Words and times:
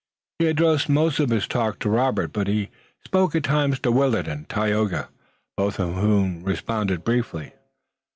He 0.39 0.47
addressed 0.47 0.89
most 0.89 1.19
of 1.19 1.29
his 1.29 1.47
talk 1.47 1.77
to 1.77 1.87
Robert, 1.91 2.33
but 2.33 2.47
he 2.47 2.69
spoke 3.05 3.35
at 3.35 3.43
times 3.43 3.77
to 3.81 3.91
Willet 3.91 4.27
and 4.27 4.49
Tayoga, 4.49 5.09
both 5.55 5.77
of 5.79 5.93
whom 5.93 6.41
responded 6.43 7.03
briefly. 7.03 7.53